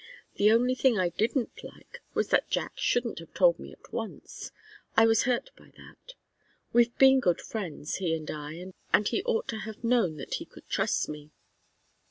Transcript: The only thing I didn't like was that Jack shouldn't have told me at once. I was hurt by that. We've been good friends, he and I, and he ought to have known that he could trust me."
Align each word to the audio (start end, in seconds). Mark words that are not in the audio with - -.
The 0.37 0.51
only 0.51 0.73
thing 0.73 0.97
I 0.97 1.09
didn't 1.09 1.63
like 1.63 2.01
was 2.15 2.29
that 2.29 2.49
Jack 2.49 2.71
shouldn't 2.75 3.19
have 3.19 3.35
told 3.35 3.59
me 3.59 3.71
at 3.71 3.93
once. 3.93 4.49
I 4.97 5.05
was 5.05 5.25
hurt 5.25 5.51
by 5.55 5.71
that. 5.77 6.15
We've 6.73 6.97
been 6.97 7.19
good 7.19 7.39
friends, 7.39 7.97
he 7.97 8.15
and 8.15 8.31
I, 8.31 8.71
and 8.91 9.07
he 9.07 9.21
ought 9.25 9.47
to 9.49 9.57
have 9.57 9.83
known 9.83 10.17
that 10.17 10.33
he 10.33 10.45
could 10.45 10.67
trust 10.67 11.07
me." 11.07 11.29